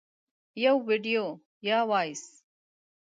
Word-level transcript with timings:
-یو 0.63 0.75
ویډیو 0.87 1.23
یا 1.67 1.79
Voice 1.89 2.25
🎧 2.35 2.37